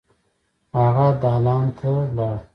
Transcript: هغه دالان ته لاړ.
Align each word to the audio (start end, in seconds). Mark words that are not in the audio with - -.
هغه 0.79 1.07
دالان 1.21 1.65
ته 1.77 1.91
لاړ. 2.15 2.37